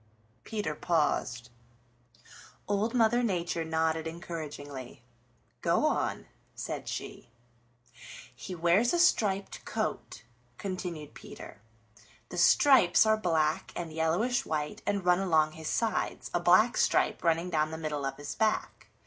Peter 0.43 0.73
paused. 0.73 1.51
Old 2.67 2.95
Mother 2.95 3.21
Nature 3.21 3.63
nodded 3.63 4.07
encouragingly. 4.07 5.03
"Go 5.61 5.85
on," 5.85 6.25
said 6.55 6.87
she. 6.87 7.29
"He 8.35 8.55
wears 8.55 8.93
a 8.93 8.97
striped 8.99 9.63
coat," 9.63 10.23
continued 10.57 11.13
Peter. 11.13 11.61
"The 12.29 12.39
stripes 12.39 13.05
are 13.05 13.15
black 13.15 13.71
and 13.75 13.93
yellowish 13.93 14.43
white 14.43 14.81
and 14.87 15.05
run 15.05 15.19
along 15.19 15.51
his 15.51 15.67
sides, 15.69 16.31
a 16.33 16.39
black 16.39 16.77
stripe 16.77 17.23
running 17.23 17.51
down 17.51 17.69
the 17.69 17.77
middle 17.77 18.03
of 18.03 18.17
his 18.17 18.33
back. 18.33 18.87